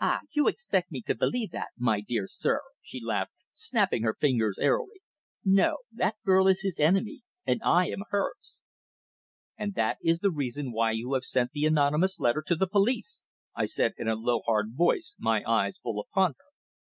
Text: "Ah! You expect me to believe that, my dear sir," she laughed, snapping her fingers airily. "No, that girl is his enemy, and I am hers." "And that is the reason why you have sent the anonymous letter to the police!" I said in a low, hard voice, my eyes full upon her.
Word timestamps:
"Ah! 0.00 0.22
You 0.32 0.48
expect 0.48 0.90
me 0.90 1.02
to 1.02 1.14
believe 1.14 1.52
that, 1.52 1.68
my 1.76 2.00
dear 2.00 2.26
sir," 2.26 2.62
she 2.82 2.98
laughed, 3.00 3.30
snapping 3.52 4.02
her 4.02 4.12
fingers 4.12 4.58
airily. 4.58 5.00
"No, 5.44 5.76
that 5.92 6.16
girl 6.24 6.48
is 6.48 6.62
his 6.62 6.80
enemy, 6.80 7.22
and 7.46 7.62
I 7.62 7.88
am 7.90 8.00
hers." 8.10 8.56
"And 9.56 9.74
that 9.74 9.98
is 10.02 10.18
the 10.18 10.32
reason 10.32 10.72
why 10.72 10.90
you 10.90 11.12
have 11.14 11.22
sent 11.24 11.52
the 11.52 11.64
anonymous 11.64 12.18
letter 12.18 12.42
to 12.48 12.56
the 12.56 12.66
police!" 12.66 13.22
I 13.54 13.66
said 13.66 13.92
in 13.98 14.08
a 14.08 14.16
low, 14.16 14.40
hard 14.46 14.74
voice, 14.74 15.14
my 15.20 15.44
eyes 15.46 15.78
full 15.78 16.00
upon 16.00 16.30
her. 16.32 16.44